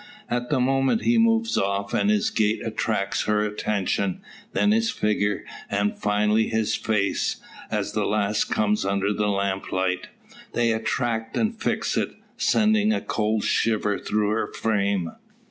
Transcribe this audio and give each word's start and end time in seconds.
At 0.31 0.49
the 0.49 0.59
moment 0.59 1.03
he 1.03 1.19
moves 1.19 1.59
off, 1.59 1.93
and 1.93 2.09
his 2.09 2.31
gait 2.31 2.65
attracts 2.65 3.25
her 3.25 3.45
attention; 3.45 4.23
then 4.51 4.71
his 4.71 4.89
figure, 4.89 5.45
and, 5.69 5.95
finally, 5.95 6.47
his 6.47 6.73
face, 6.73 7.35
as 7.69 7.91
the 7.91 8.05
last 8.05 8.45
comes 8.45 8.83
under 8.83 9.13
the 9.13 9.27
lamp 9.29 9.71
light. 9.71 10.07
They 10.53 10.71
attract 10.71 11.37
and 11.37 11.55
fix 11.55 11.97
it, 11.97 12.15
sending 12.35 12.91
a 12.91 12.99
cold 13.01 13.43
shiver 13.43 13.99
through 13.99 14.29
her 14.31 14.51
frame. 14.51 15.11